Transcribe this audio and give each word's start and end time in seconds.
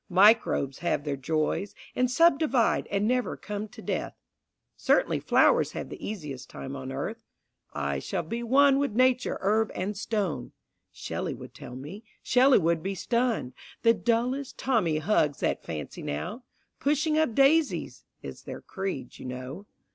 Microbes 0.09 0.79
have 0.79 1.03
their 1.03 1.15
joys, 1.15 1.75
And 1.95 2.09
subdivide, 2.09 2.87
and 2.87 3.07
never 3.07 3.37
come 3.37 3.67
to 3.67 3.83
death, 3.83 4.15
Certainly 4.75 5.19
flowers 5.19 5.73
have 5.73 5.89
the 5.89 6.03
easiest 6.03 6.49
time 6.49 6.75
on 6.75 6.91
earth. 6.91 7.21
"I 7.71 7.99
shall 7.99 8.23
be 8.23 8.41
one 8.41 8.79
with 8.79 8.95
nature, 8.95 9.37
herb, 9.41 9.69
and 9.75 9.95
stone." 9.95 10.53
Shelley 10.91 11.35
would 11.35 11.53
tell 11.53 11.75
me. 11.75 12.03
Shelley 12.23 12.57
would 12.57 12.81
be 12.81 12.95
stunned; 12.95 13.53
The 13.83 13.93
dullest 13.93 14.57
Tommy 14.57 14.97
hugs 14.97 15.39
that 15.41 15.63
fancy 15.63 16.01
now. 16.01 16.45
"Pushing 16.79 17.15
up 17.19 17.35
daisies," 17.35 18.03
is 18.23 18.41
their 18.41 18.61
creed, 18.61 19.19
you 19.19 19.25
know. 19.25 19.67